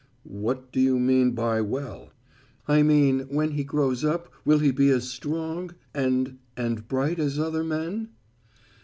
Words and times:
"What 0.23 0.71
do 0.71 0.79
you 0.81 0.99
mean 0.99 1.33
by 1.33 1.61
well?" 1.61 2.09
"I 2.67 2.81
mean, 2.81 3.27
when 3.29 3.51
he 3.51 3.63
grows 3.63 4.03
up 4.03 4.29
will 4.43 4.57
he 4.57 4.71
be 4.71 4.89
as 4.89 5.07
strong 5.07 5.75
and 5.93 6.39
and 6.57 6.87
bright 6.87 7.19
as 7.19 7.37
other 7.37 7.63
men?" 7.63 8.09